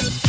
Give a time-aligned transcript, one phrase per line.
[0.00, 0.27] Thank you.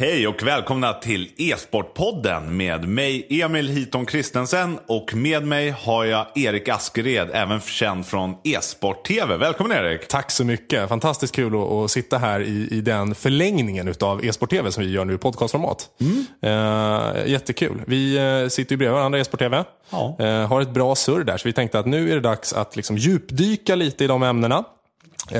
[0.00, 6.26] Hej och välkomna till E-sportpodden med mig Emil Hiton Kristensen och med mig har jag
[6.34, 9.36] Erik Askered, även känd från E-sport-TV.
[9.36, 10.08] Välkommen Erik!
[10.08, 10.88] Tack så mycket.
[10.88, 15.04] Fantastiskt kul att, att sitta här i, i den förlängningen av E-sport-TV som vi gör
[15.04, 15.88] nu i podcastformat.
[16.00, 16.26] Mm.
[16.44, 17.82] Uh, jättekul.
[17.86, 19.64] Vi uh, sitter ju bredvid varandra i E-sport-TV.
[19.90, 20.16] Ja.
[20.20, 22.76] Uh, har ett bra surr där, så vi tänkte att nu är det dags att
[22.76, 24.64] liksom djupdyka lite i de ämnena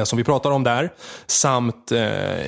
[0.04, 0.92] som vi pratar om där.
[1.26, 1.92] Samt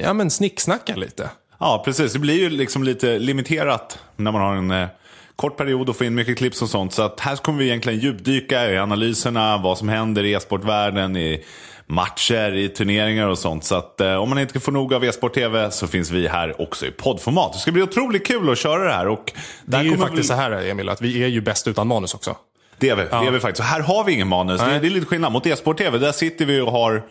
[0.02, 1.30] ja, men snicksnacka lite.
[1.62, 2.12] Ja, precis.
[2.12, 4.88] Det blir ju liksom lite limiterat när man har en eh,
[5.36, 6.92] kort period och får in mycket klipp och sånt.
[6.92, 11.44] Så att här kommer vi egentligen djupdyka i analyserna, vad som händer i e-sportvärlden, i
[11.86, 13.64] matcher, i turneringar och sånt.
[13.64, 16.60] Så att eh, om man inte får nog av e-sport TV så finns vi här
[16.60, 17.52] också i poddformat.
[17.52, 19.08] Det ska bli otroligt kul att köra det här.
[19.08, 19.32] Och
[19.64, 20.28] det är ju faktiskt vi...
[20.28, 22.36] så här Emil, att vi är ju bäst utan manus också.
[22.78, 23.20] Det är vi, ja.
[23.20, 23.68] det är vi faktiskt.
[23.68, 24.60] Så här har vi ingen manus.
[24.60, 25.98] Det, det, är lite skillnad mot e-sport TV.
[25.98, 27.02] Där sitter vi och har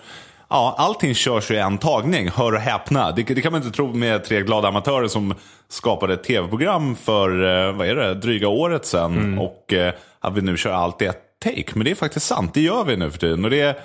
[0.54, 3.12] Ja, allting körs i en tagning, hör och häpna.
[3.12, 5.34] Det, det, kan man inte tro med tre glada amatörer som
[5.70, 9.18] skapade ett tv-program för, eh, vad är det, dryga året sedan.
[9.18, 9.40] Mm.
[9.40, 11.72] Och eh, att vi nu kör allt i ett take.
[11.74, 13.46] Men det är faktiskt sant, det gör vi nu för tiden.
[13.46, 13.84] Och det,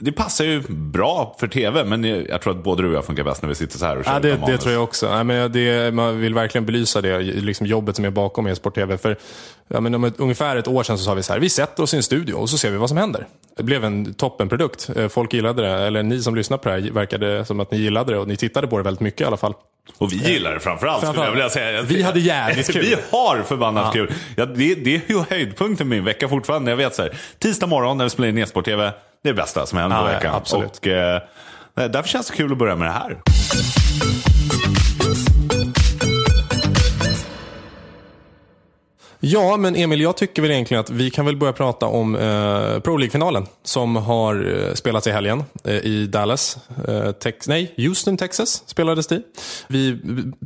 [0.00, 3.24] det passar ju bra för tv, men jag tror att både du och jag funkar
[3.24, 5.06] bäst när vi sitter så här och kör ja, det, det tror jag också.
[5.06, 8.98] Ja, men det, man vill verkligen belysa det, liksom jobbet som är bakom e-sport-tv.
[8.98, 9.16] För
[9.68, 11.82] ja, men om ett, ungefär ett år sedan så sa vi så här, vi sätter
[11.82, 13.26] oss i en studio och så ser vi vad som händer.
[13.56, 14.90] Det blev en toppenprodukt.
[14.96, 17.78] Eh, folk gillade det, eller ni som lyssnar på det här verkade som att ni
[17.78, 19.54] gillade det och ni tittade på det väldigt mycket i alla fall.
[19.98, 21.14] Och vi gillar det framförallt, framförallt.
[21.14, 21.82] skulle jag vilja säga.
[21.82, 22.82] Vi hade jävligt kul.
[22.82, 23.92] vi har förbannat ja.
[23.92, 24.12] kul.
[24.36, 26.70] Ja, det, det är ju höjdpunkten min vecka fortfarande.
[26.70, 28.92] Jag vet så här, tisdag morgon när vi spelar in e-sport-tv,
[29.28, 30.34] det bästa som händer ja, på veckan.
[30.34, 30.78] Absolut.
[30.78, 31.20] Och, eh,
[31.74, 33.18] därför känns det kul att börja med det här.
[39.20, 42.80] Ja, men Emil, jag tycker väl egentligen att vi kan väl börja prata om eh,
[42.80, 46.58] Pro League-finalen som har eh, spelats i helgen eh, i Dallas.
[46.88, 49.22] Eh, Tex nej, Houston, Texas spelades det
[49.68, 49.98] Vi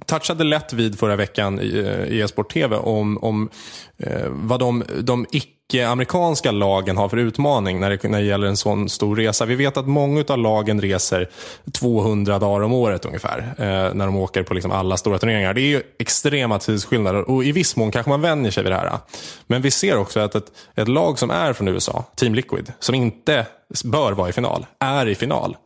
[0.07, 3.51] touchade lätt vid förra veckan i, eh, i e-sport TV om, om
[3.99, 8.27] eh, vad de, de icke Eh, amerikanska lagen har för utmaning när det, när det
[8.27, 9.45] gäller en sån stor resa.
[9.45, 11.29] Vi vet att många av lagen reser
[11.73, 15.55] 200 dagar om året ungefär eh, när de åker på liksom alla stora turneringar.
[15.55, 18.77] Det är ju extrema tidsskillnader och i viss mån kanske man vänjer sig vid det
[18.77, 18.99] här.
[19.47, 22.95] Men vi ser också att ett, ett lag som är från USA, Team Liquid, som
[22.95, 23.47] inte
[23.85, 25.57] bör vara i final, är i final.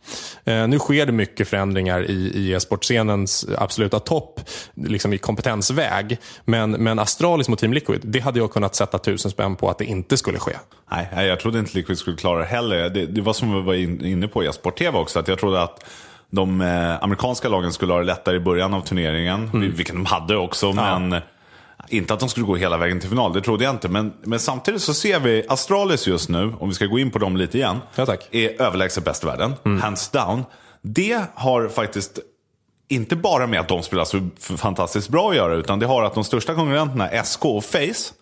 [0.45, 4.41] Eh, nu sker det mycket förändringar i, i e-sportscenens absoluta topp,
[4.75, 6.19] liksom i kompetensväg.
[6.45, 9.79] Men, men Astralis mot Team Liquid, det hade jag kunnat sätta tusen spänn på att
[9.79, 10.53] det inte skulle ske.
[10.91, 12.91] Nej, jag trodde inte Liquid skulle klara det heller.
[12.91, 13.75] Det, det var som vi var
[14.07, 15.85] inne på i e-sport-tv också, att jag trodde att
[16.31, 19.73] de eh, amerikanska lagen skulle ha det lättare i början av turneringen, mm.
[19.75, 20.67] vilket de hade också.
[20.67, 20.99] Ja.
[20.99, 21.23] men
[21.89, 23.89] inte att de skulle gå hela vägen till final, det trodde jag inte.
[23.89, 27.19] Men, men samtidigt så ser vi Astralis just nu, om vi ska gå in på
[27.19, 28.29] dem lite igen, ja, tack.
[28.31, 29.55] är överlägset bäst i världen.
[29.65, 29.83] Mm.
[29.83, 30.45] Hands down.
[30.83, 32.19] Det har faktiskt
[32.89, 36.15] inte bara med att de spelar så fantastiskt bra att göra, utan det har att
[36.15, 38.13] de största konkurrenterna, SK och Face,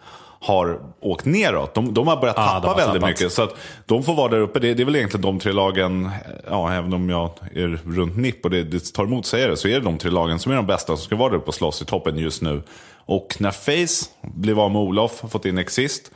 [0.45, 1.75] har åkt neråt.
[1.75, 3.09] De, de har börjat ah, tappa väldigt tappat.
[3.09, 3.33] mycket.
[3.33, 4.59] Så att de får vara där uppe.
[4.59, 6.11] Det, det, är väl egentligen de tre lagen,
[6.51, 9.69] ja, även om jag är runt nipp och det, det tar emot säger det, så
[9.69, 11.55] är det de tre lagen som är de bästa som ska vara där uppe och
[11.55, 12.63] slåss i toppen just nu.
[13.07, 16.11] Och när Face blev av med Olof, fått in Exist,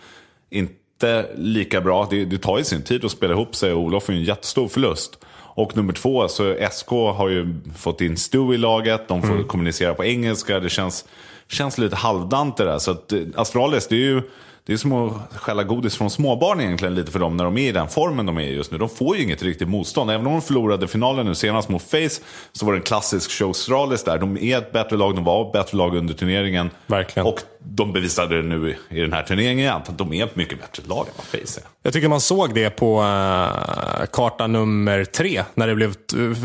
[0.50, 2.06] inte lika bra.
[2.10, 4.24] Det, det tar ju sin tid att spela ihop sig och Olof är ju en
[4.24, 5.18] jättestor förlust.
[5.58, 9.46] Och nummer två, så SK har ju fått in Stu i laget, de får mm.
[9.46, 11.04] kommunicera på engelska, det känns,
[11.48, 12.78] känns lite halvdant det där.
[12.78, 14.22] Så att eh, Astralis, det är ju
[14.68, 17.68] det är som att skälla godis från småbarn egentligen lite för dem när de är
[17.68, 18.78] i den formen de är just nu.
[18.78, 20.10] De får ju inget riktigt motstånd.
[20.10, 23.50] Även om de förlorade finalen nu senast mot Face så var det en klassisk show
[23.50, 24.18] Astralis där.
[24.18, 26.70] De är ett bättre lag, de var ett bättre lag under turneringen.
[26.86, 27.26] Verkligen.
[27.26, 30.60] Och de bevisade det nu i den här turneringen igen, att de är ett mycket
[30.60, 31.64] bättre lag än vad Face är.
[31.82, 35.42] Jag tycker man såg det på uh, karta nummer tre.
[35.54, 35.94] När det blev,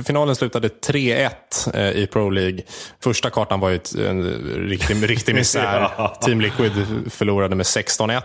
[0.05, 1.29] finalen slutade 3-1
[1.67, 2.61] uh, eh, i Pro League.
[3.03, 4.23] Första kartan var ju ett, en
[4.69, 5.91] riktig, riktig misär.
[5.97, 6.17] ja.
[6.21, 6.71] Team Liquid
[7.09, 8.21] förlorade med 16-1.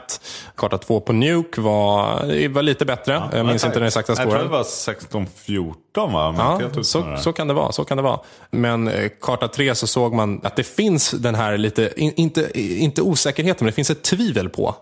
[0.57, 3.13] Karta två på Nuke var, var lite bättre.
[3.13, 4.31] Ja, jag minns inte den exakta scoren.
[4.31, 5.75] Jag tror det var 16-14
[6.07, 6.35] va?
[6.75, 8.21] Ja, så, så, kan det vara, så kan det vara.
[8.51, 12.61] Men uh, karta tre så såg man att det finns den här lite, in, inte,
[12.61, 14.75] inte osäkerheten, men det finns ett tvivel på,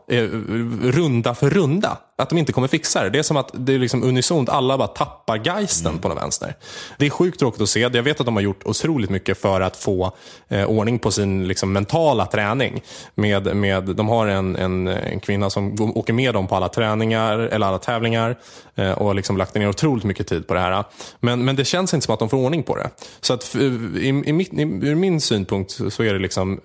[0.82, 3.10] runda för runda att de inte kommer fixa det.
[3.10, 6.00] Det är som att det är liksom unisont, alla bara tappar geisten mm.
[6.00, 6.54] på något vänster.
[6.98, 7.80] Det är sjukt tråkigt att se.
[7.80, 10.12] Jag vet att de har gjort otroligt mycket för att få
[10.48, 12.82] eh, ordning på sin liksom, mentala träning.
[13.14, 17.38] Med, med, de har en, en, en kvinna som åker med dem på alla träningar,
[17.38, 18.38] eller alla tävlingar
[18.74, 20.84] eh, och liksom lagt ner otroligt mycket tid på det här.
[21.20, 22.90] Men, men det känns inte som att de får ordning på det.
[23.20, 26.60] Så att i, i, i, ur min synpunkt så är det liksom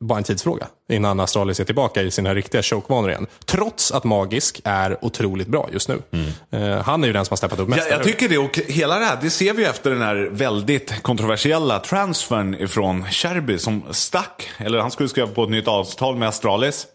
[0.00, 3.26] bara en tidsfråga innan Astralis är tillbaka i sina riktiga chokevanor igen.
[3.44, 6.02] Trots att Magisk är otroligt bra just nu.
[6.10, 6.82] Mm.
[6.84, 7.86] han är ju den som har steppat upp mest.
[7.90, 8.38] Ja, jag tycker det.
[8.38, 13.04] Och hela det här, det ser vi ju efter den här väldigt kontroversiella transfern ifrån
[13.04, 14.50] Sherby som stack.
[14.58, 16.86] Eller han skulle skriva på ett nytt avtal med Astralis.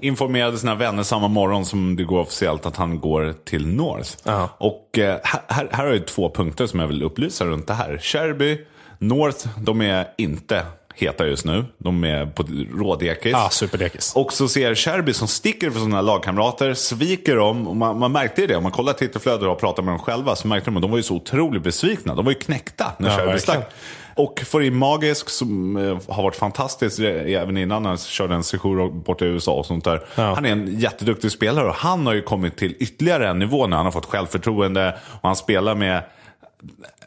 [0.00, 4.10] Informerade sina vänner samma morgon som det går officiellt att han går till North.
[4.22, 4.48] Ja.
[4.58, 7.98] Och eh, här, här har jag två punkter som jag vill upplysa runt det här.
[7.98, 8.58] Sherby,
[8.98, 11.64] North, de är inte heta just nu.
[11.78, 12.44] De är på
[12.74, 13.32] rådekis.
[13.32, 14.12] Ja, superdekis.
[14.16, 17.68] Och så ser Sherby som sticker för sina lagkamrater, sviker dem.
[17.68, 20.48] Och man, man märkte det, om man kollar Twitterflödet och pratar med dem själva, så
[20.48, 22.14] märkte de att de var ju så otroligt besvikna.
[22.14, 23.72] De var ju knäckta när Ja, Sherby stack.
[24.14, 29.02] Och får in Magisk som eh, har varit fantastisk även innan han körde en session
[29.02, 30.04] borta i USA och sånt där.
[30.14, 30.34] Ja.
[30.34, 33.76] Han är en jätteduktig spelare och han har ju kommit till ytterligare en nivå när
[33.76, 36.02] han har fått självförtroende och han spelar med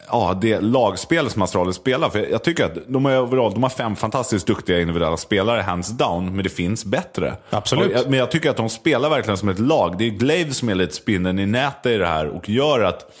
[0.08, 2.08] ja, det lagspel som Astralis spelar.
[2.10, 5.88] För jag tycker att de, är överall, de har fem fantastiskt duktiga individuella spelare, hands
[5.88, 7.36] down, men det finns bättre.
[7.50, 7.92] Absolut.
[7.92, 9.98] Jag- Men jag tycker att de spelar verkligen som ett lag.
[9.98, 13.12] Det är Glaive som är lite spinnen i nätet i det här och gör att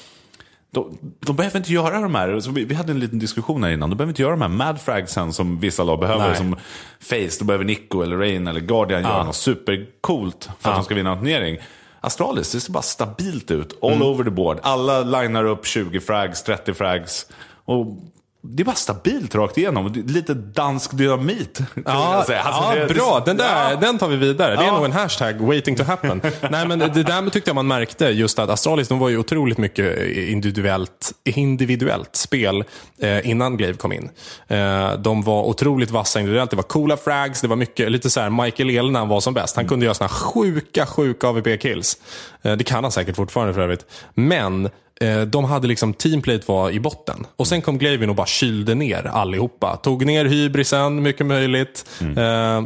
[0.70, 3.70] de, de behöver inte göra de här, så vi, vi hade en liten diskussion här
[3.70, 6.26] innan, de behöver inte göra de här mad fragsen som vissa lag behöver.
[6.28, 6.36] Nej.
[6.36, 6.56] Som
[7.00, 10.94] Face, då behöver Nico eller Rain eller Guardian göra något supercoolt för att de ska
[10.94, 11.58] vinna en turnering.
[12.06, 13.78] Astralis, det ser bara stabilt ut.
[13.82, 14.58] All over the board.
[14.62, 17.26] Alla linar upp 20 frags, 30 frags.
[17.64, 17.86] Och
[18.50, 19.92] det är bara stabilt rakt igenom.
[20.06, 21.60] Lite dansk dynamit.
[21.84, 21.92] Ja.
[21.92, 23.22] Alltså, ja bra.
[23.26, 23.76] Den, där, Ja.
[23.76, 24.56] den tar vi vidare.
[24.56, 26.20] Det är nog en hashtag, waiting to happen.
[26.50, 29.58] Nej, men det där tyckte jag man märkte, just att Astralis de var ju otroligt
[29.58, 32.64] mycket individuellt, individuellt spel
[33.00, 34.10] eh, innan Glaive kom in.
[34.48, 36.50] Eh, de var otroligt vassa individuellt.
[36.50, 39.20] Det var coola frags, det var mycket, lite så här Michael Ehle när han var
[39.20, 39.56] som bäst.
[39.56, 41.96] Han kunde göra såna sjuka, sjuka AVP-kills.
[42.42, 43.86] Eh, det kan han säkert fortfarande för övrigt.
[44.14, 44.70] Men
[45.26, 47.26] De hade liksom, teamplate var i botten.
[47.36, 49.76] Och sen kom Glavin och bara kylde ner allihopa.
[49.76, 51.84] Tog ner hybrisen, mycket möjligt.
[52.00, 52.62] Eh,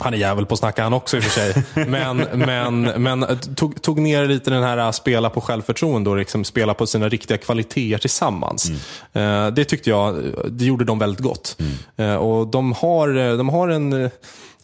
[0.00, 1.64] han är jävel på att snacka han också i och för sig.
[1.86, 6.16] Men, men, men eh, tog, tog ner lite den här eh, spela på självförtroende och
[6.16, 8.70] liksom spela på sina riktiga kvaliteter tillsammans.
[9.12, 11.56] Eh, det tyckte jag, eh, det gjorde de väldigt gott.
[11.96, 14.10] Eh, och de har, eh, de har en...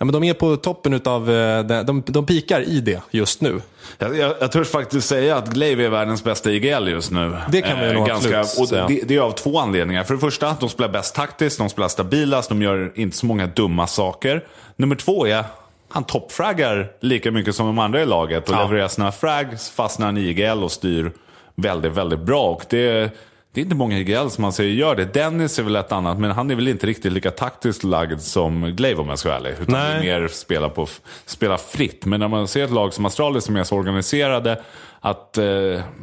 [0.01, 3.03] eh, Ja, men de är på toppen utav, eh, de, de, de pikar i det
[3.11, 3.61] just nu.
[3.99, 7.37] Jag, jag, jag törs faktiskt säga att Glaive är världens bästa IGL just nu.
[7.53, 10.05] Det kan vi nog ganska, absolut och det, det är av två anledningar.
[10.05, 13.47] För det första, de spelar bäst taktiskt, de spelar stabilast, de gör inte så många
[13.47, 14.45] dumma saker.
[14.77, 15.45] Nummer två är,
[15.89, 18.63] han toppfraggar lika mycket som de andra i laget och Ja.
[18.63, 21.13] levererar sina frags, fastnar i IGL och styr
[21.55, 22.51] väldigt, väldigt bra.
[22.51, 23.11] Och det,
[23.53, 25.15] det är inte många IGL som man säger gör det.
[25.15, 28.63] Dennis är väl ett annat, men han är väl inte riktigt lika taktiskt lagd som
[28.77, 29.51] Glaive om jag ska vara ärlig.
[29.61, 30.01] Utan Nej.
[30.01, 30.87] mer spela, på,
[31.27, 32.05] spela fritt.
[32.05, 34.63] Men när man ser ett lag som Astralis som är så organiserade,
[35.01, 35.45] att eh,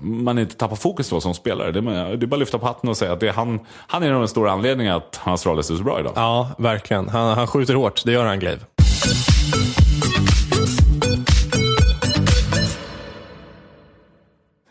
[0.02, 1.72] man inte tappar fokus då som spelare.
[1.72, 3.60] Det, är- det är bara att lyfta på hatten och säga att det är han,
[3.88, 6.14] han är den stora anledningen att Astralis är så bra idag.
[6.16, 7.10] Ja, verkligen.
[7.10, 8.62] Han, han skjuter hårt, det gör han Glaive.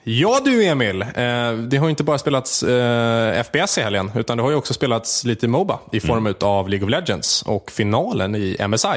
[0.09, 1.09] Ja du Emil, eh,
[1.53, 4.75] det har ju inte bara spelats eh, FPS i helgen, utan det har ju också
[4.75, 8.89] spelats lite Moba i form av League of Legends och finalen i MSI.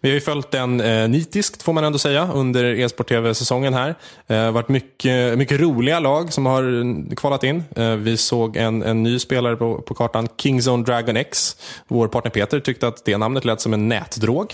[0.00, 3.94] Vi har ju följt den eh, nitiskt får man ändå säga under e-sport TV-säsongen här.
[4.26, 7.64] Det har varit mycket, mycket roliga lag som har mm, kvalat in.
[7.98, 11.56] Vi såg en, en ny spelare på, på kartan, Kingzone Dragon X.
[11.88, 14.52] Vår partner Peter tyckte att det namnet lät som en nätdrog.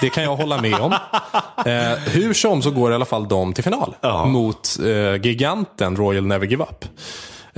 [0.00, 0.94] Det kan jag hålla med om.
[2.06, 3.94] Hur som så går i alla fall de till final
[4.26, 6.86] mot eh, giganten Royal Never Give Up.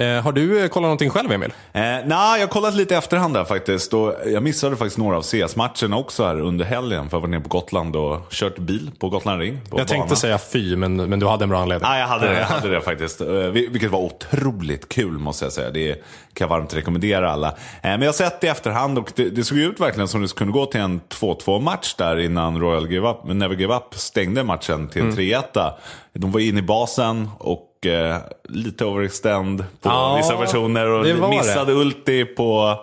[0.00, 1.52] Eh, har du eh, kollat någonting själv Emil?
[1.72, 3.94] Eh, Nej, jag har kollat lite i efterhand där faktiskt.
[3.94, 7.10] Och jag missade faktiskt några av CS-matcherna också här under helgen.
[7.10, 9.60] För jag var nere på Gotland och kört bil på Gotland Ring.
[9.70, 10.16] På Jag tänkte bana.
[10.16, 11.90] säga fy, men, men du hade en bra anledning.
[11.90, 13.20] Jag hade det, jag hade det faktiskt.
[13.20, 15.70] Eh, vil- Vilket var otroligt kul måste jag säga.
[15.70, 16.02] Det kan
[16.44, 17.48] jag varmt rekommendera alla.
[17.48, 20.22] Eh, Men jag har sett det i efterhand och det, det såg ut verkligen som
[20.22, 23.84] det kunde gå till en 2-2 match där innan Royal Give Up, Never Give Up
[23.94, 25.10] stängde matchen till Mm.
[25.12, 25.72] en 3-1.
[26.12, 28.16] De var inne i basen och eh,
[28.48, 31.36] lite overextend på Ja, vissa personer och var det.
[31.36, 32.78] missade ulti på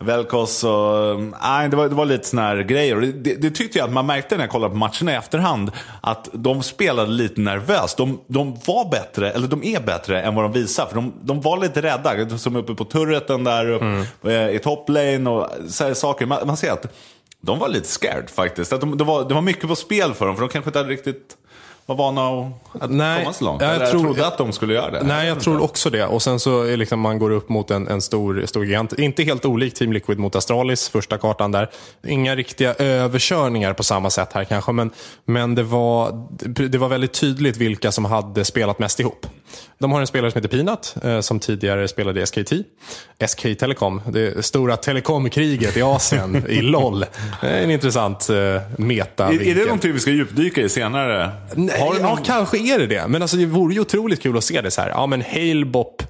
[0.00, 1.20] Velkos och...
[1.42, 2.96] Nej, det var, det var lite såna här grejer.
[2.96, 5.70] Och det, det, tyckte jag att man märkte när jag kollade på matcherna i efterhand.
[6.00, 7.96] Att de spelade lite nervöst.
[7.96, 10.86] De, de var bättre, eller de är bättre än vad de visar.
[10.86, 12.38] För de, de var lite rädda.
[12.38, 14.04] Som uppe på turreten där, upp, Mm.
[14.24, 16.26] eh, i toplane och så saker.
[16.26, 16.86] Man, man ser att
[17.40, 18.72] de var lite scared faktiskt.
[18.72, 20.34] Att de, det, var, det var mycket på spel för dem.
[20.36, 21.36] För de kanske inte hade riktigt
[21.88, 23.62] var vana att, Nej, komma så långt.
[23.62, 25.02] jag jag tror- trodde att de skulle göra det.
[25.02, 26.06] Nej, jag tror också det.
[26.06, 28.92] Och sen så är liksom man går upp mot en, en stor, stor gigant.
[28.92, 31.70] Inte helt olik Team Liquid mot Astralis, första kartan där.
[32.06, 34.90] Inga riktiga överkörningar på samma sätt här kanske, men,
[35.24, 36.26] men det, var,
[36.68, 39.26] det var väldigt tydligt vilka som hade spelat mest ihop.
[39.78, 42.52] De har en spelare som heter Peanut, eh, som tidigare spelade i SKT.
[43.26, 47.04] SK Telecom, det stora telekomkriget i Asien, i LOL.
[47.42, 48.36] En intressant eh,
[48.76, 51.30] meta Är, är det någonting vi ska djupdyka i senare?
[51.54, 52.22] Nej, Har du ja, någon...
[52.24, 53.08] kanske är det det.
[53.08, 54.88] Men alltså, det vore ju otroligt kul att se det så här.
[54.88, 56.02] Ja, men Halebop,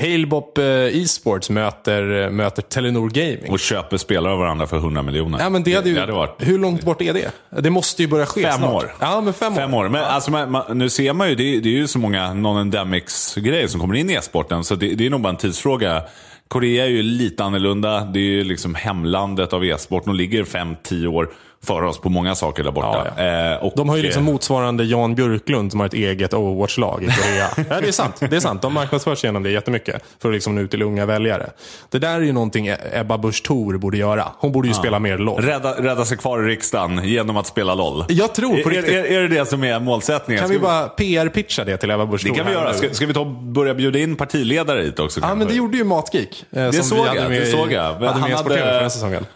[0.00, 0.64] Halebop eh,
[1.02, 3.50] e-sports möter, möter Telenor Gaming.
[3.52, 5.38] Och köper spelare av varandra för 100 miljoner.
[5.40, 7.30] Ja, men det hade ju, hade varit Hur långt bort är det?
[7.62, 8.72] Det måste ju börja ske Fem snart.
[8.84, 8.94] år.
[9.00, 9.88] Ja, men fem, Fem år.
[9.88, 12.34] Men alltså, man, man, nu ser man ju, det, är- det är ju så många
[12.34, 14.64] non-endemics-grejer som kommer in i e-sporten.
[14.64, 16.02] Så det, det är nog bara en tidsfråga.
[16.48, 18.00] Korea är ju lite annorlunda.
[18.04, 20.04] Det är ju liksom hemlandet av e-sport.
[20.04, 21.30] De ligger 5-10 år
[21.64, 23.06] före oss på många saker där borta.
[23.16, 26.34] Ja, Eh, och, De har ju liksom eh, motsvarande Jan Björklund som har ett eget
[26.34, 27.48] Overwatch-lag i Korea.
[27.70, 28.16] ja, det är sant.
[28.30, 28.62] Det är sant.
[28.62, 30.02] De marknadsför sig genom det jättemycket.
[30.22, 31.50] För att liksom nå ut till unga väljare.
[31.90, 34.24] Det där är ju någonting Ebba Busch Thor borde göra.
[34.38, 35.42] Hon borde ju spela mer LOL.
[35.42, 38.04] Rädda, rädda sig kvar i riksdagen genom att spela LOL.
[38.08, 38.94] Jag tror på är, riktigt.
[38.94, 40.40] är, är det det som är målsättningen?
[40.40, 42.74] Kan Ska vi bara PR-pitcha det till Ebba Busch Det Thor kan vi göra.
[42.74, 45.20] Ska, ska vi ta börja bjuda in partiledare hit också?
[45.20, 46.44] Ja, men det gjorde ju Matgeek.
[46.52, 47.94] eh, Det såg vi jag, det såg jag.
[47.94, 49.26] Han hade- förra säsongen.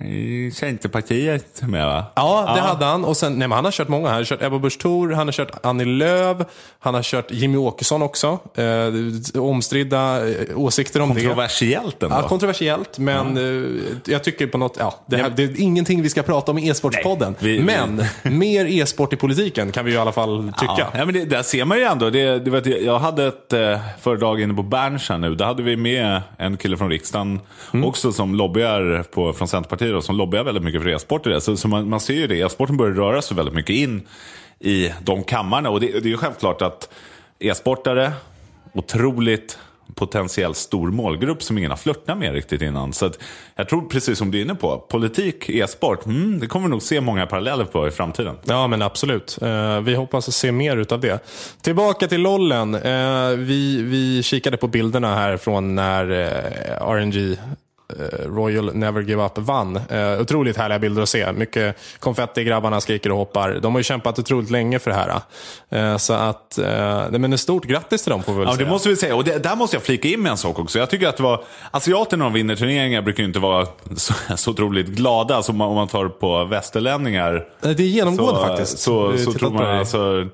[0.00, 2.04] I Centerpartiet med va?
[2.16, 3.04] Ja, det hade han.
[3.04, 4.08] Och sen, nej, men han har kört många.
[4.08, 6.36] Han har kört Ebba Busch Thor, han har kört Annie Lööf,
[6.78, 8.38] han har kört Jimmy Åkesson också.
[8.54, 11.20] Eh, omstridda eh, åsikter om det.
[11.20, 12.16] Kontroversiellt ändå.
[12.16, 16.08] Ja, kontroversiellt, men eh, jag tycker på något, ja, det, här, det är ingenting vi
[16.10, 17.34] ska prata om i e-sportspodden.
[17.38, 20.74] Vi- vi- men mer e-sport i politiken kan vi ju i alla fall tycka.
[20.78, 22.10] Ja, ja, men det, där ser man ju ändå.
[22.10, 25.34] Det, det vet, jag jag hade ett eh, föredrag inne på Berns här nu.
[25.34, 27.40] Där hade vi med en kille från riksdagen
[27.74, 27.88] Mm.
[27.88, 31.40] också som lobbyar på, från Centerpartiet och som lobbar väldigt mycket för e-sport i det.
[31.40, 32.40] Så, så man, man ser ju det.
[32.40, 34.06] E-sporten börjar röra sig väldigt mycket in
[34.60, 35.70] i de kammarna.
[35.70, 36.88] Och det, det är ju självklart att
[37.38, 38.12] e-sportare,
[38.72, 39.58] otroligt
[39.94, 42.92] potentiell stor målgrupp som ingen har flörtat med riktigt innan.
[42.92, 43.18] Så att
[43.56, 46.82] jag tror precis som du är inne på, politik, e-sport, mm, det kommer vi nog
[46.82, 48.36] se många paralleller på i framtiden.
[48.44, 49.38] Ja, men absolut.
[49.42, 51.24] Eh, vi hoppas att se mer utav det.
[51.62, 52.74] Tillbaka till lollen.
[52.74, 57.36] Eh, vi, vi kikade på bilderna här från när eh, RNG
[58.26, 59.76] Royal Never Give Up vann.
[59.76, 61.32] Eh, otroligt härliga bilder att se.
[61.32, 63.58] Mycket konfetti, grabbarna skriker och hoppar.
[63.62, 65.20] De har ju kämpat otroligt länge för det här.
[65.92, 68.64] Eh, så att, eh, men ett stort grattis till dem får vi väl Ja, säga.
[68.64, 69.16] det måste vi säga.
[69.16, 70.78] Och det, där måste jag flika in med en sak också.
[70.78, 73.66] Jag tycker att det var, asiater när de vinner turneringar brukar ju inte vara
[73.96, 75.42] så, så otroligt glada.
[75.42, 77.34] Som om man tar på västerlänningar.
[77.62, 78.78] Eh, Det är genomgående så, faktiskt.
[78.78, 80.26] Så, så tror man alltså...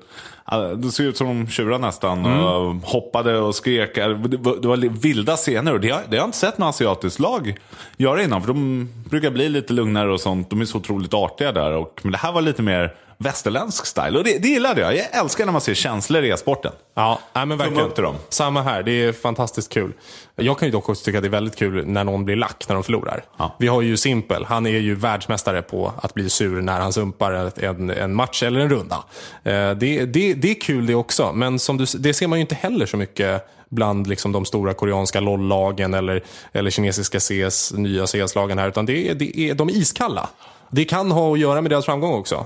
[0.77, 2.25] Det ser ut som de tjurar nästan.
[2.25, 3.95] Och hoppade och skrek.
[3.95, 5.73] Det var, det var vilda scener.
[5.73, 7.55] Och det har, det har jag inte sett något asiatiskt lag
[7.97, 8.41] göra innan.
[8.41, 10.49] För de brukar bli lite lugnare och sånt.
[10.49, 11.71] De är så otroligt artiga där.
[11.71, 14.17] Och, men det här var lite mer västerländsk style.
[14.17, 14.95] Och det, det gillade jag.
[14.95, 16.71] Jag älskar när man ser känslor i e-sporten.
[16.95, 17.91] Ja, nej, men verkligen.
[17.91, 18.15] till dem.
[18.29, 18.83] Samma här.
[18.83, 19.91] Det är fantastiskt kul.
[20.35, 22.65] Jag kan ju dock också tycka att det är väldigt kul när någon blir lack
[22.67, 23.23] när de förlorar.
[23.37, 23.55] Ja.
[23.59, 24.45] Vi har ju Simpel.
[24.45, 28.59] Han är ju världsmästare på att bli sur när han sumpar en, en match eller
[28.59, 28.95] en runda.
[29.43, 32.41] Eh, Det, det, det är kul det också, men som du, det ser man ju
[32.41, 38.07] inte heller så mycket bland liksom de stora koreanska LOL-lagen eller, eller kinesiska CS, nya
[38.07, 38.67] CS-lagen här.
[38.67, 40.29] Utan det det är, de är iskalla.
[40.71, 42.45] Det kan ha att göra med deras framgång också.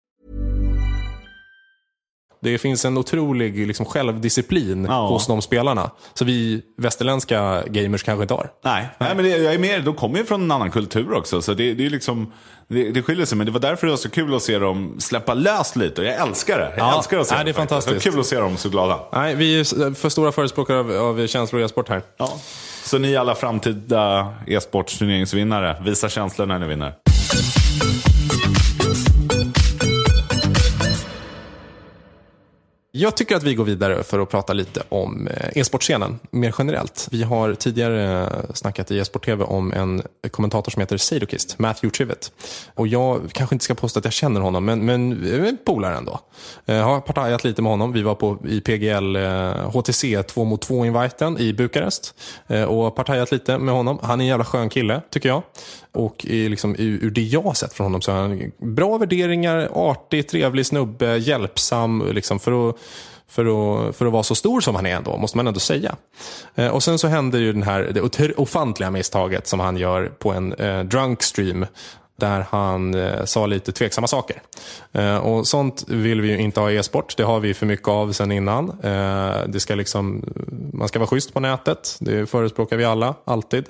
[2.43, 5.07] Det finns en otrolig liksom, självdisciplin Ja.
[5.07, 5.91] hos de spelarna.
[6.13, 8.49] Så vi västerländska gamers kanske inte har.
[8.63, 9.83] Nej, Nej men det, jag är med.
[9.83, 11.41] De kommer ju från en annan kultur också.
[11.41, 12.33] Så det, det är liksom,
[12.67, 13.37] det, det skiljer sig.
[13.37, 16.01] Men det var därför det var så kul att se dem släppa löst lite.
[16.03, 16.73] Jag älskar det.
[16.77, 18.03] Jag Ja, älskar att se nej, det är fantastiskt.
[18.03, 18.99] Det var kul att se dem så glada.
[19.13, 22.01] Nej, vi är för stora förespråkare av, av känslor och e-sport här.
[22.17, 22.33] Ja.
[22.83, 26.93] Så ni alla framtida e-sportsturneringsvinnare, visa känslor när ni vinner.
[32.93, 37.07] Jag tycker att vi går vidare för att prata lite om eh, e-sportscenen mer generellt.
[37.11, 42.31] Vi har tidigare eh, snackat i e-sport-tv om en kommentator som heter Sadokist, Matthew Trivet.
[42.75, 46.19] Och jag kanske inte ska påstå att jag känner honom, men, men polare ändå.
[46.65, 47.91] Jag har partajat lite med honom.
[47.91, 49.17] Vi var på i PGL
[49.73, 52.15] HTC 2 mot 2-inviten i Bukarest
[52.67, 53.99] och partajat lite med honom.
[54.03, 55.43] Han är en jävla skön kille, tycker jag.
[55.93, 58.97] Och i, liksom, ur, ur det jag har sett från honom så har han bra
[58.97, 62.75] värderingar, artig, trevlig snubbe, hjälpsam liksom, för att
[63.31, 65.95] för att, för att vara så stor som han är ändå, måste man ändå säga.
[66.55, 70.31] Eh, och sen så händer ju den här, det ofantliga misstaget som han gör på
[70.31, 71.65] en eh, drunk stream
[72.21, 74.41] där han eh, sa lite tveksamma saker.
[74.91, 77.17] Eh, och Sånt vill vi ju inte ha i e-sport.
[77.17, 78.69] Det har vi för mycket av sen innan.
[78.69, 80.23] Eh, det ska liksom,
[80.73, 81.97] man ska vara schysst på nätet.
[81.99, 83.65] Det förespråkar vi alla, alltid.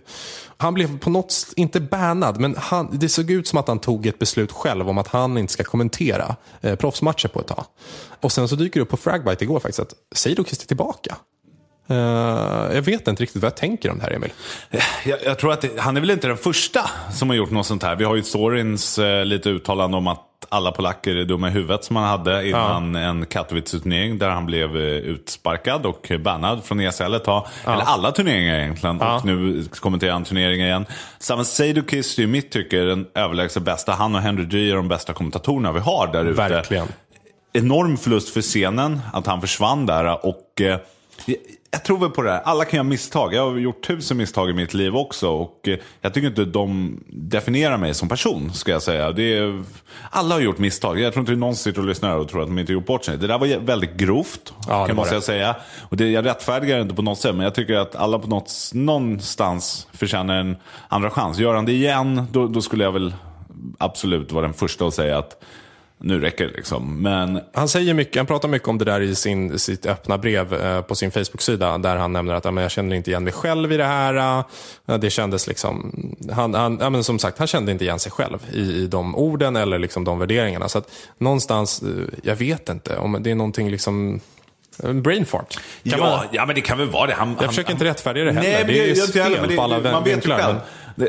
[0.58, 4.06] Han blev på något, inte bannad, men han, det såg ut som att han tog
[4.06, 7.66] ett beslut själv om att han inte ska kommentera eh, proffsmatcher på ett tag.
[8.22, 11.18] Och sen så dyker det upp på Fragbite igår faktiskt att Seidokist är tillbaka.
[11.92, 14.32] Eh, jag vet inte riktigt vad jag tänker om det här, Emil.
[15.06, 17.66] Jag, jag tror att det, han är väl inte den första som har gjort något
[17.66, 17.96] sånt här.
[17.96, 21.84] Vi har ju Storins eh, lite uttalande om att alla polacker är dumma i huvudet
[21.84, 27.14] som han hade innan en Katowice-turnering där han blev eh, utsparkad och bannad från ESL
[27.14, 27.48] ett tag.
[27.66, 29.02] Eller alla turneringar egentligen.
[29.02, 30.86] Och nu kommenterar han turneringen igen.
[31.20, 33.92] Samen Seidokist är i mitt tycke den överlägset bästa.
[33.92, 36.50] Han och Henry Dry är de bästa kommentatorerna vi har där ute.
[36.50, 36.88] Verkligen.
[37.54, 40.26] enorm förlust för scenen att han försvann där.
[40.26, 40.78] Och eh,
[41.72, 42.42] jag, tror väl på det här.
[42.42, 43.34] Alla kan göra misstag.
[43.34, 45.30] Jag har gjort tusen misstag i mitt liv också.
[45.30, 49.08] Och eh, jag tycker inte de definierar mig som person, ska jag säga.
[49.08, 49.64] Är,
[50.10, 51.00] alla har gjort misstag.
[51.00, 53.18] Jag tror inte någon sitter och lyssnar och tror att de inte gjort bort sig.
[53.18, 55.22] Det där var väldigt grovt, Ja, kan måste det.
[55.22, 55.56] säga.
[55.90, 58.72] Och det, jag rättfärdigar inte på något sätt, men jag tycker att alla på något,
[58.74, 61.38] någonstans förtjänar en andra chans.
[61.38, 63.14] Gör han det igen, då, då skulle jag väl
[63.78, 65.44] absolut vara den första att säga att
[66.04, 67.02] nu räcker det liksom.
[67.02, 70.54] Men Han, säger mycket, han pratar mycket om det där i sin, sitt öppna brev
[70.54, 71.78] eh, på sin Facebook-sida.
[71.78, 74.44] Där han nämner att jag känner inte igen mig själv i det här.
[74.88, 75.92] Eh, det kändes liksom,
[76.32, 79.16] han, han, ja, men som sagt, han kände inte igen sig själv i, i de
[79.16, 80.70] orden eller liksom de värderingarna.
[80.70, 81.88] Så att någonstans, eh,
[82.24, 84.20] jag vet inte om det är någonting liksom,
[84.84, 85.54] en brain fart.
[85.54, 87.14] Kan ja, man, ja, men det kan väl vara det.
[87.14, 88.50] Han, jag försöker inte rättfärdiga det heller.
[88.52, 90.16] Nej, men det är jag heller, fel men det- på alla det- man vet ju
[90.16, 90.38] vinklar.
[90.38, 90.56] själv.
[90.96, 91.08] Det,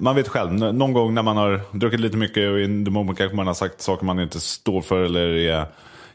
[0.00, 3.18] man vet själv, någon gång när man har druckit lite mycket och in the moment
[3.18, 5.66] kanske man har sagt saker man inte står för eller är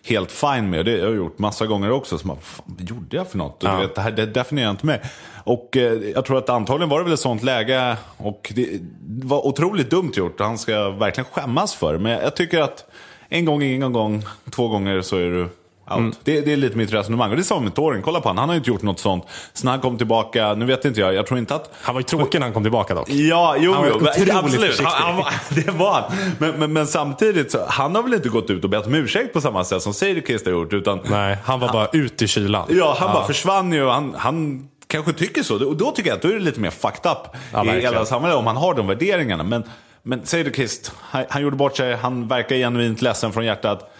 [0.05, 0.85] helt fine med.
[0.85, 2.17] Det har jag gjort massa gånger också.
[2.17, 3.57] Fan, vad gjorde jag för något?
[3.59, 3.75] Ja.
[3.75, 5.01] Du vet, det här det definierar inte mig.
[5.43, 8.79] Och eh, jag tror att antagligen var det väl ett sånt läge och det
[9.23, 11.99] var otroligt dumt gjort han ska verkligen skämmas för det.
[11.99, 12.85] Men jag tycker att
[13.29, 15.49] en gång, ingen gång, två gånger så är du.
[15.97, 16.13] Mm.
[16.23, 17.29] Det, det är lite mitt resonemang.
[17.29, 18.01] Och det är samma med Torin.
[18.01, 19.25] Kolla på honom, han har ju inte gjort något sånt.
[19.53, 22.05] Sen han kom tillbaka, nu vet inte jag, jag tror inte att Han var ju
[22.05, 23.09] tråkig när han kom tillbaka dock.
[23.09, 24.81] Ja, jo, Han var jo men absolut.
[24.81, 26.03] Han, han, det var han.
[26.39, 29.33] Men, men, men samtidigt, så, han har väl inte gått ut och bett om ursäkt
[29.33, 30.73] på samma sätt som Seidekist har gjort.
[30.73, 32.67] Utan, Nej, han var bara ut i kylan.
[32.69, 33.87] Ja, han bara försvann ju.
[33.87, 35.67] Han, han kanske tycker så.
[35.67, 37.17] Och då tycker jag att då är det lite mer fucked up
[37.53, 39.43] Ja, i hela samhället om han har de värderingarna.
[39.43, 39.63] Men,
[40.03, 41.95] men Seidekist, han, han gjorde bort sig.
[41.95, 43.93] Han verkar genuint ledsen från hjärtat.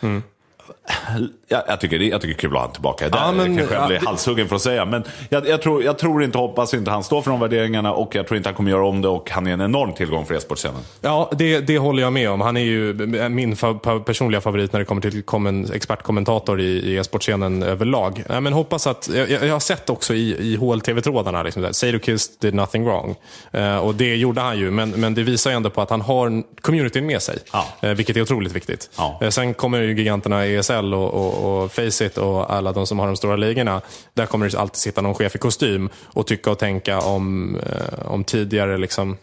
[1.47, 3.09] Jag, jag, tycker, jag tycker det är kul att ha honom tillbaka.
[3.09, 4.85] Det Ja, men- kanske jag ja, blir halshuggen för att säga.
[4.85, 7.93] Men jag, jag, tror, jag tror inte, hoppas inte han står för de värderingarna.
[7.93, 9.07] Och jag tror inte han kommer göra om det.
[9.07, 10.81] Och han är en enorm tillgång för e-sportscenen.
[11.01, 12.41] Ja, det, det håller jag med om.
[12.41, 12.93] Han är ju
[13.29, 13.73] min fa
[14.05, 18.23] personliga favorit när det kommer till kommen, expertkommentator i, i e-sportscenen överlag.
[18.29, 22.41] Ja, men hoppas att, jag, jag har sett också i, i HLTV-trådarna, liksom, där, Seidokist
[22.41, 23.15] did nothing wrong.
[23.51, 26.01] Eh, och det gjorde han ju, men, men det visar ju ändå på att han
[26.01, 27.37] har communityn med sig.
[27.53, 27.65] Ja.
[27.81, 28.89] Eh, vilket är otroligt viktigt.
[28.97, 29.19] Ja.
[29.21, 33.07] Eh, sen kommer ju giganterna ESL och, och, och Faceit och alla de som har
[33.07, 33.81] de stora ligorna.
[34.13, 38.11] Där kommer det alltid sitta någon chef i kostym och tycka och tänka om, eh,
[38.11, 39.17] om tidigare liksom,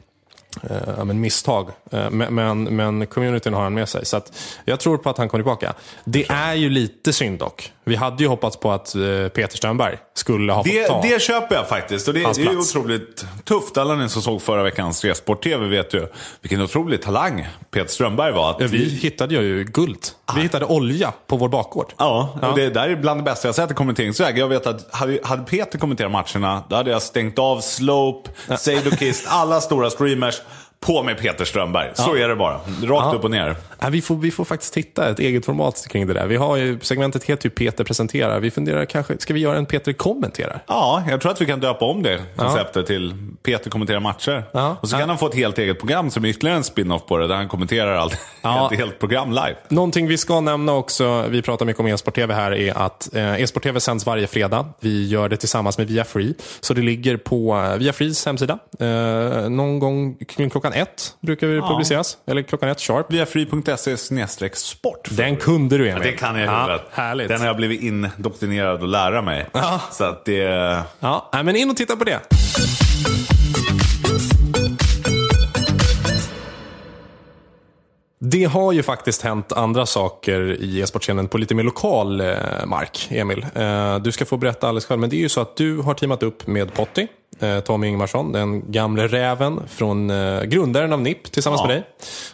[0.62, 1.68] eh, men misstag.
[1.90, 4.06] Eh, men, men, men communityn har han med sig.
[4.06, 4.20] Så
[4.64, 5.74] jag tror på att han kommer tillbaka.
[6.04, 7.72] Det är ju lite synd dock.
[7.90, 9.00] Vi hade ju hoppats på att eh,
[9.34, 11.00] Peter Strömberg skulle ha fått Det, ta.
[11.02, 12.08] det köper jag faktiskt.
[12.08, 13.76] Och det, det är otroligt tufft.
[13.78, 16.06] Alla ni som såg förra veckans Resport-TV vet ju
[16.40, 18.50] vilken otrolig talang Peter Strömberg var.
[18.50, 19.98] Att Ja, vi hittade ju guld.
[20.34, 21.92] Vi hittade olja på vår bakgård.
[21.98, 22.48] Ja, Ja.
[22.50, 24.38] och det där är bland det bästa jag sett i kommenteringsväg.
[24.38, 29.26] Jag vet att hade, hade Peter kommenterat matcherna, då hade jag stängt av Slope, Seidokist,
[29.28, 30.42] alla stora streamers.
[30.86, 31.90] På med Peter Strömberg.
[31.94, 32.54] Så är det bara.
[32.54, 33.12] Rakt Ja.
[33.16, 33.56] upp och ner.
[33.80, 36.26] Ja, vi, får, vi får faktiskt hitta ett eget format kring det där.
[36.26, 38.40] Vi har ju, segmentet heter ju Peter presenterar.
[38.40, 40.62] Vi funderar kanske, ska vi göra en Peter kommenterar?
[40.66, 44.44] Ja, jag tror att vi kan döpa om det konceptet till Peter kommenterar matcher.
[44.52, 44.76] Ja.
[44.80, 47.16] Och så kan han få ett helt eget program som är ytterligare en spin-off på
[47.16, 48.18] det, där han kommenterar allt.
[48.42, 48.68] Ja.
[48.72, 49.54] Ett helt program live.
[49.68, 53.80] Någonting vi ska nämna också, vi pratar mycket om e-sport-tv här, är att eh, e-sport-tv
[53.80, 54.66] sänds varje fredag.
[54.80, 56.34] Vi gör det tillsammans med Viafree.
[56.60, 58.58] Så det ligger på eh, Viafrees hemsida.
[58.80, 62.18] Eh, någon gång kring klockan ett brukar det publiceras.
[62.26, 63.12] Eller klockan ett sharp.
[63.12, 63.96] Via free.se
[64.54, 65.08] sport.
[65.10, 66.02] Den kunde du Emil.
[66.02, 66.80] Det kan jag i ja.
[66.90, 67.28] Härligt.
[67.28, 69.46] Den har jag blivit indoktrinerad att lära mig.
[69.52, 69.80] Ja.
[69.92, 70.36] Så att det...
[71.00, 72.20] Ja, men in och titta på det.
[78.30, 82.26] Det har ju faktiskt hänt andra saker i e-sportscenen på lite mer lokal eh,
[82.66, 83.46] mark, Emil.
[83.54, 85.94] Eh, du ska få berätta alldeles själv, men det är ju så att du har
[85.94, 87.06] teamat upp med Potti,
[87.40, 90.12] eh, Tommy Ingvarsson, den gamle räven från
[90.44, 91.66] grundaren av NIP tillsammans Ja.
[91.66, 91.84] med dig.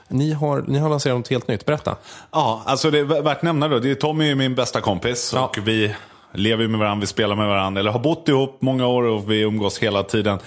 [0.09, 1.97] Ni har, ni har lanserat något helt nytt, berätta.
[2.33, 3.79] Ja, alltså det är värt att nämna då.
[3.79, 5.45] Det är Tommy är min bästa kompis Ja.
[5.47, 5.95] och vi
[6.35, 9.41] lever med varandra, vi spelar med varandra, eller har bott ihop många år och vi
[9.41, 10.39] umgås hela tiden.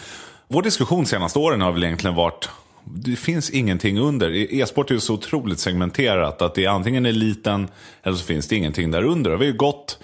[0.48, 2.50] Vår diskussion senaste åren har väl egentligen varit
[2.84, 4.32] det finns ingenting under.
[4.32, 7.68] E- E-sport är ju så otroligt segmenterat att det är antingen eliten
[8.04, 9.30] eller så finns det ingenting där under.
[9.32, 10.00] Vi har ju gått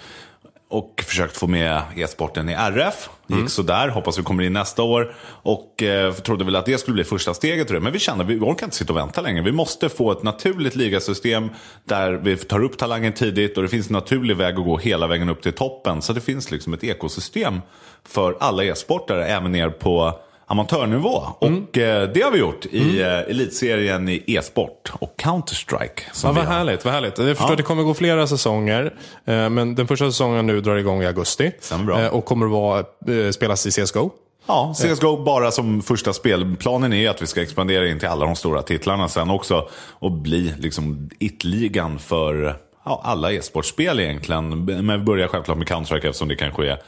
[0.68, 3.08] och försökt få med e-sporten i RF.
[3.26, 3.48] Gick Mm.
[3.48, 5.14] sådär, hoppas vi kommer in nästa år.
[5.26, 7.80] Och eh, trodde väl att det skulle bli första steget det.
[7.80, 9.42] Men vi kände att vi orkar inte sitta och vänta längre.
[9.42, 11.50] Vi måste få ett naturligt ligasystem
[11.84, 15.06] där vi tar upp talangen tidigt och det finns en naturlig väg att gå hela
[15.06, 16.02] vägen upp till toppen.
[16.02, 17.60] Så det finns liksom ett ekosystem
[18.08, 21.22] för alla e-sportare, även ner på amatörnivå.
[21.40, 21.64] Mm.
[21.64, 26.00] Och eh, det har vi gjort i eh, elitserien i e-sport och Counter-Strike.
[26.24, 27.18] Ja, vad härligt, vad härligt.
[27.18, 27.52] Jag förstår Ja.
[27.52, 28.94] att det kommer gå flera säsonger.
[29.24, 31.52] eh, Men den första säsongen nu drar igång i augusti.
[31.86, 32.00] Bra.
[32.02, 34.10] Eh, Och kommer att vara, eh, spelas i CSGO.
[34.46, 36.56] Ja, CSGO bara som första spel.
[36.56, 39.68] Planen är att vi ska expandera in till alla de stora titlarna sen också.
[39.92, 44.64] Och bli liksom it-ligan för ja, alla e-sportspel egentligen.
[44.64, 46.78] Men vi börjar självklart med Counter-Strike eftersom det kanske är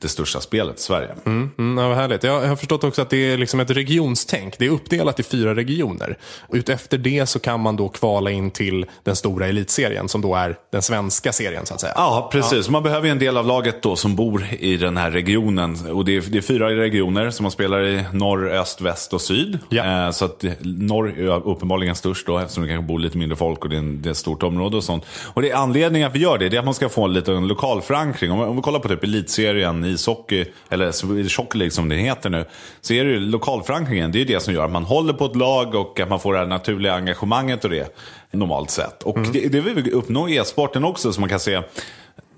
[0.00, 1.08] det största spelet i Sverige.
[1.26, 2.22] Mm, ja, vad härligt.
[2.22, 4.58] Jag har förstått också att det är liksom ett regionstänk.
[4.58, 6.18] Det är uppdelat i fyra regioner.
[6.48, 10.34] Och utefter det så kan man då kvala in till den stora elitserien som då
[10.34, 11.92] är den svenska serien så att säga.
[11.96, 12.68] Ja, precis.
[12.68, 15.90] Man behöver ju en del av laget då som bor i den här regionen.
[15.90, 18.04] Och det är, det är fyra regioner som man spelar i.
[18.12, 19.58] Norr, öst, väst och syd.
[19.68, 20.06] Ja.
[20.06, 23.64] Eh, så att norr är uppenbarligen störst då eftersom det kanske bor lite mindre folk
[23.64, 25.04] och det är, en, det är ett stort område och sånt.
[25.34, 27.12] Och det är anledningen att vi gör det, det är att man ska få en
[27.12, 28.32] liten lokal förankring.
[28.32, 32.30] Om, om vi kollar på typ elitserien ishockey, eller Swedish Hockey League som det heter
[32.30, 32.44] nu.
[32.80, 35.36] Så är det ju lokalförankringen, det är det som gör att man håller på ett
[35.36, 37.96] lag och att man får det här naturliga engagemanget och det.
[38.30, 39.02] Normalt sett.
[39.02, 41.62] Och det, det vill vi uppnå i e-sporten också, så man kan se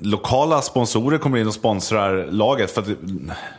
[0.02, 2.70] lokala sponsorer kommer in och sponsrar laget.
[2.70, 2.88] För att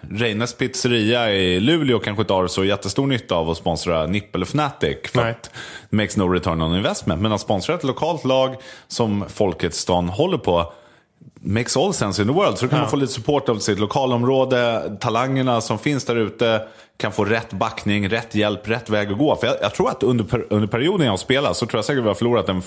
[0.09, 4.45] Reines pizzeria i Luleå kanske inte har så jättestor nytta av att sponsra NIP eller
[4.45, 4.97] Fnatic.
[5.03, 5.31] För Nej.
[5.31, 5.51] att
[5.89, 7.21] makes no return on investment.
[7.21, 8.55] Men att sponsra ett lokalt lag
[8.87, 10.73] som folket i stan håller på
[11.43, 12.57] makes all sense in the world.
[12.57, 12.83] Så då kan Ja.
[12.83, 14.91] man få lite support av sitt lokalområde.
[14.99, 16.61] Talangerna som finns där ute
[16.97, 19.35] kan få rätt backning, rätt hjälp, rätt väg att gå.
[19.35, 21.85] För jag, jag tror att under, per, under perioden jag har spelat så tror jag
[21.85, 22.61] säkert vi har förlorat en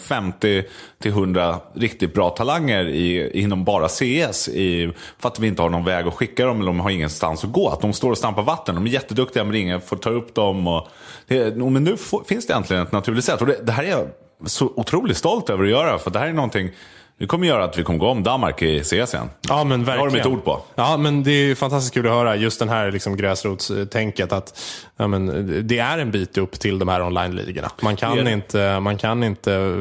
[1.02, 4.48] 50-100 riktigt bra talanger i, inom bara CS.
[4.48, 7.44] I, för att vi inte har någon väg att skicka dem eller de har ingenstans
[7.44, 7.68] att gå.
[7.68, 8.74] Att de står och stampar vatten.
[8.74, 10.66] De är jätteduktiga men ingen får ta upp dem.
[10.68, 10.88] Och
[11.26, 13.40] det, men nu får, finns det äntligen ett naturligt sätt.
[13.40, 14.06] Och det, det här är jag
[14.46, 15.98] så otroligt stolt över att göra.
[15.98, 16.70] För det här är någonting
[17.18, 19.30] det kommer göra att vi kommer gå om Danmark i CS igen.
[19.48, 19.98] Ja, men Det verkligen.
[20.00, 20.60] har du mitt ord på.
[20.74, 24.32] Ja, men det är ju fantastiskt kul att höra just den här liksom gräsrotstänket.
[24.32, 24.60] Att,
[24.96, 25.26] ja, men,
[25.66, 27.70] det är en bit upp till de här online-ligorna.
[27.82, 28.32] Man, Det kan det.
[28.32, 29.74] inte, man kan inte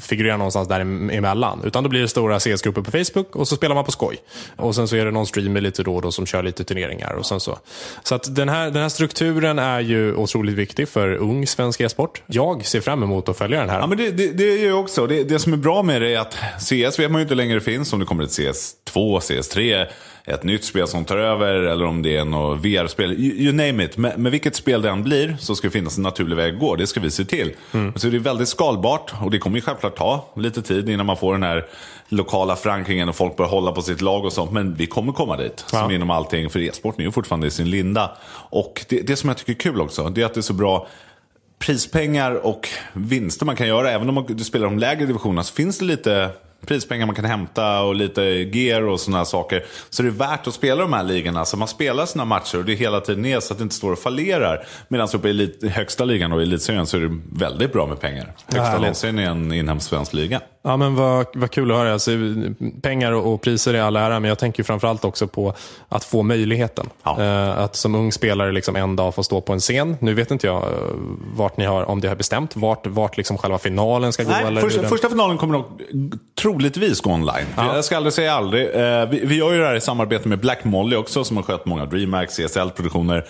[0.00, 1.60] figurera någonstans däremellan.
[1.64, 4.16] Utan då blir det stora CS-grupper på Facebook och så spelar man på skoj.
[4.56, 7.12] Och sen så är det någon streamer lite då och då som kör lite turneringar.
[7.12, 7.58] Och sen så
[8.02, 12.22] så att den, här, den här strukturen är ju otroligt viktig för ung svensk e-sport.
[12.26, 13.80] Jag ser fram emot att följa den här.
[13.80, 15.06] Ja, men det, det, det är ju också.
[15.06, 16.36] Det, det som är bra med det är att
[16.90, 17.92] CS vet man ju inte det finns.
[17.92, 19.86] Om det kommer ett CS2, CS3,
[20.24, 23.12] ett nytt spel som tar över eller om det är något VR-spel.
[23.12, 23.96] You, you name it.
[23.96, 26.60] Med, med vilket spel det än blir så ska det finnas en naturlig väg att
[26.60, 26.76] gå.
[26.76, 27.52] Det ska vi se till.
[27.96, 31.16] Så det är väldigt skalbart och det kommer ju självklart ta lite tid innan man
[31.16, 31.66] får den här
[32.08, 34.52] lokala förankringen och folk börjar hålla på sitt lag och sånt.
[34.52, 35.64] Men vi kommer komma dit.
[35.66, 35.92] Som Ja.
[35.92, 36.50] inom allting.
[36.50, 38.10] För e-sporten är ju fortfarande i sin linda.
[38.50, 40.52] Och det, det som jag tycker är kul också, det är att det är så
[40.52, 40.88] bra
[41.58, 43.90] prispengar och vinster man kan göra.
[43.90, 46.30] Även om man, du spelar de lägre divisionerna så finns det lite
[46.66, 49.64] prispengar man kan hämta och lite gear och sådana saker.
[49.90, 51.44] Så det är värt att spela de här ligorna.
[51.44, 53.74] Så man spelar sina matcher och det är hela tiden ner så att det inte
[53.74, 54.66] står och fallerar.
[54.88, 58.00] Medan uppe i elit, högsta ligan och i elitserien så är det väldigt bra med
[58.00, 58.32] pengar.
[58.46, 60.40] Högsta någonsin i en inhemsk svensk liga.
[60.62, 61.92] Ja, men vad, vad kul att höra.
[61.92, 62.10] Alltså,
[62.82, 65.54] pengar och, och priser är all ära, men jag tänker framförallt också på
[65.88, 66.88] att få möjligheten.
[67.02, 67.22] Ja.
[67.22, 69.96] Eh, att som ung spelare liksom en dag få stå på en scen.
[70.00, 70.68] Nu vet inte jag eh,
[71.36, 74.30] vart ni har, om det har bestämt, vart, vart liksom själva finalen ska gå.
[74.30, 75.64] Nej, eller första, den- första finalen kommer nog
[76.42, 77.46] troligtvis gå online.
[77.56, 78.74] Jag ska aldrig säga aldrig.
[78.74, 81.44] Eh, vi, vi gör ju det här i samarbete med Black Molly också, som har
[81.44, 83.26] skött många DreamHack, CSL-produktioner.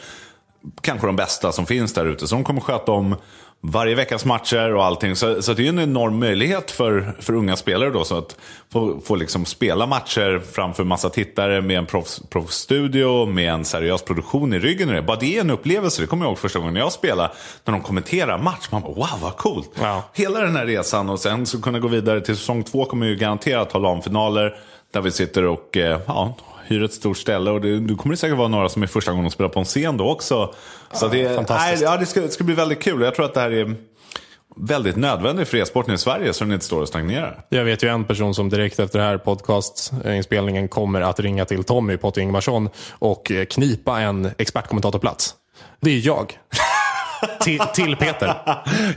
[0.80, 2.26] Kanske de bästa som finns där ute.
[2.26, 3.16] Så de kommer sköta om
[3.60, 5.16] varje veckas matcher och allting.
[5.16, 8.04] Så, så det är en enorm möjlighet för, för unga spelare då.
[8.04, 8.36] Så att
[8.72, 14.02] få, få liksom spela matcher framför massa tittare med en proffs- proffsstudio, med en seriös
[14.02, 14.88] produktion i ryggen.
[14.88, 15.02] och det.
[15.02, 16.02] Bara det är en upplevelse.
[16.02, 17.32] Det kommer jag ihåg första gången jag spelade.
[17.64, 18.68] När de kommenterar match.
[18.70, 19.70] Man bara wow vad coolt.
[19.80, 20.02] Ja.
[20.12, 23.16] Hela den här resan och sen så kunna gå vidare till säsong två kommer ju
[23.16, 24.56] garanterat ha LAN-finaler.
[24.92, 26.34] Där vi sitter och eh, ja,
[26.66, 27.50] hyr ett stort ställe.
[27.50, 29.58] Och det, du kommer det säkert vara några som är första gången de spelar på
[29.58, 30.54] en scen då också.
[30.92, 31.82] Så det, fantastiskt.
[31.82, 33.00] nej, ja, det, ska, det ska bli väldigt kul.
[33.02, 33.74] Jag tror att det här är
[34.56, 37.44] väldigt nödvändigt för e-sporten i Sverige så den inte står och stagnerar.
[37.48, 41.64] Jag vet ju en person som direkt efter den här podcastinspelningen kommer att ringa till
[41.64, 45.34] Tommy Potter Ingvarsson och knipa en expertkommentatorplats.
[45.80, 46.38] Det är jag.
[47.40, 48.34] Till, till Peter.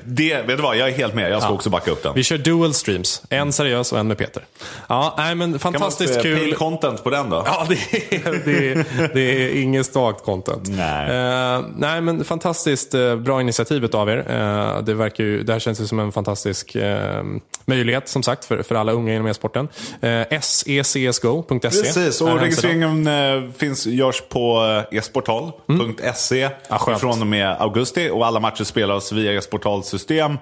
[0.04, 1.32] Det, vet du vad, jag är helt med.
[1.32, 2.14] Jag ska också backa upp den.
[2.16, 3.22] Vi kör dual streams.
[3.30, 4.44] En seriös och en med Peter.
[4.88, 6.40] Ja, nej, men Kan man fantastiskt inte kul.
[6.40, 7.44] paid content på den då?
[7.46, 7.76] Ja, det
[8.16, 10.68] är, det är, det är inget stakt content.
[10.70, 11.10] Nej.
[11.10, 14.18] Eh, nej, men fantastiskt eh, bra initiativ av er.
[14.30, 17.24] Eh, det, verkar ju, det här känns ju som en fantastisk eh,
[17.66, 19.68] möjlighet, som sagt, för, för alla unga inom e-sporten.
[20.02, 21.60] Eh, secsgo.se.
[21.60, 26.58] Precis, är och registreringen eh, finns, görs på eh, esportal.se Mm.
[26.70, 28.09] Ja, från och med augusti.
[28.12, 30.38] Och alla matcher spelas via esportals system.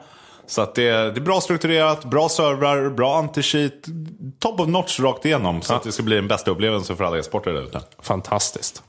[0.48, 3.72] Så att det, det är bra strukturerat, bra servrar, bra anti-cheat.
[4.40, 5.62] Top of notch rakt igenom.
[5.62, 7.82] Så att det ska bli en bästa upplevelse för alla e-sportare där ute.
[8.02, 8.84] Fantastiskt.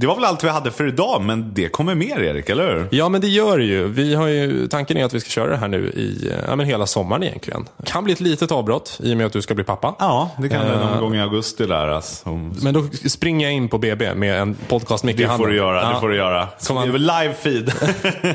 [0.00, 2.86] Det var väl allt vi hade för idag, men det kommer mer Erik, eller hur?
[2.90, 3.86] Ja, men det gör det ju.
[3.88, 4.68] Vi har ju.
[4.68, 7.22] Tanken är att vi ska köra det här nu i eh, ja, men hela sommaren
[7.22, 7.68] egentligen.
[7.84, 9.94] kan bli ett litet avbrott i och med att du ska bli pappa.
[9.98, 11.88] Ja, det kan det Eh, någon gång i augusti där.
[11.88, 12.28] Alltså.
[12.62, 15.38] Men då springer jag in på BB med en podcast mic i Det handen.
[15.44, 15.88] får du göra, Ja.
[15.94, 16.48] det får du göra.
[16.66, 16.92] Kom det är an.
[16.92, 17.72] väl live feed.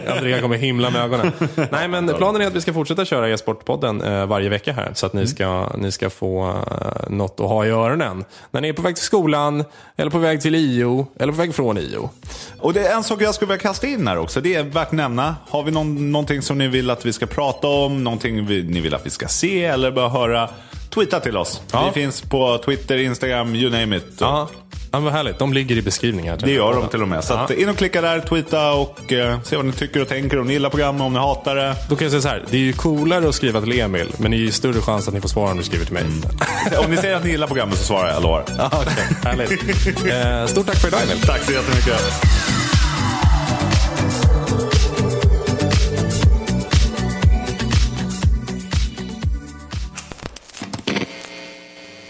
[0.17, 1.32] Andrea kommer himla med ögonen.
[1.71, 4.91] Nej, men planen är att vi ska fortsätta köra e-sportpodden eh, varje vecka här.
[4.93, 8.23] Så att ni ska, ni ska få eh, något att ha i öronen.
[8.51, 9.63] När ni är på väg till skolan,
[9.95, 12.10] eller på väg till IO, eller på väg från IO.
[12.60, 14.41] Och det är en sak jag skulle vilja kasta in här också.
[14.41, 15.36] Det är värt att nämna.
[15.50, 18.04] Har vi någon, någonting som ni vill att vi ska prata om?
[18.04, 20.50] Någonting vi, ni vill att vi ska se eller bara höra?
[20.89, 21.62] Tweeta till oss.
[21.72, 21.86] Ja.
[21.86, 24.06] Vi finns på Twitter, Instagram, you name it.
[24.20, 24.50] Ja,
[24.91, 25.39] ja vad härligt.
[25.39, 26.38] De ligger i beskrivningen.
[26.43, 27.24] Det gör de till och med.
[27.24, 30.39] Så att in och klicka där, tweeta och eh, se vad ni tycker och tänker.
[30.39, 31.76] Om ni gillar programmet, om ni hatar det.
[31.89, 32.43] Då kan jag säga så här.
[32.50, 35.13] Det är ju coolare att skriva till Emil, men det är ju större chans att
[35.13, 36.04] ni får svar om du skriver till mig.
[36.86, 38.43] om ni säger att ni gillar programmet så svarar jag, jag lovar.
[38.58, 39.17] Ja, okej.
[39.24, 39.52] Härligt.
[40.06, 41.21] Eh, stort tack för idag Emil.
[41.21, 42.55] Tack så jättemycket.